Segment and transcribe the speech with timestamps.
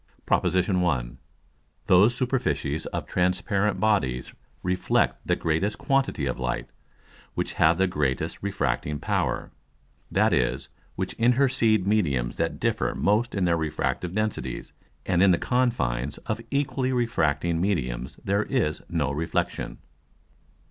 [0.25, 0.43] PROP.
[0.45, 0.49] I.
[0.49, 6.67] _Those Superficies of transparent Bodies reflect the greatest quantity of Light,
[7.35, 9.51] which have the greatest refracting Power;
[10.11, 14.73] that is, which intercede Mediums that differ most in their refractive Densities.
[15.05, 19.77] And in the Confines of equally refracting Mediums there is no Reflexion.